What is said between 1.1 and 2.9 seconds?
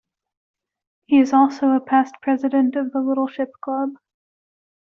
is also a past-president